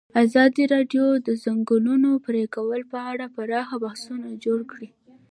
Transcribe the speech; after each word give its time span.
ازادي 0.23 0.63
راډیو 0.73 1.05
د 1.19 1.19
د 1.27 1.29
ځنګلونو 1.43 2.09
پرېکول 2.25 2.81
په 2.91 2.99
اړه 3.11 3.25
پراخ 3.35 3.67
بحثونه 3.83 4.27
جوړ 4.43 4.59
کړي. 4.71 4.89